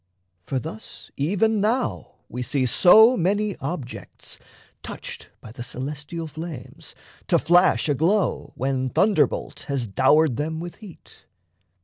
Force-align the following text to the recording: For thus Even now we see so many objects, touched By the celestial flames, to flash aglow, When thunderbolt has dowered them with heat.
For 0.47 0.57
thus 0.57 1.11
Even 1.15 1.61
now 1.61 2.13
we 2.27 2.41
see 2.41 2.65
so 2.65 3.15
many 3.15 3.55
objects, 3.57 4.39
touched 4.81 5.29
By 5.41 5.51
the 5.51 5.61
celestial 5.61 6.25
flames, 6.25 6.95
to 7.27 7.37
flash 7.37 7.87
aglow, 7.87 8.51
When 8.55 8.89
thunderbolt 8.89 9.65
has 9.67 9.85
dowered 9.85 10.37
them 10.37 10.59
with 10.59 10.77
heat. 10.77 11.25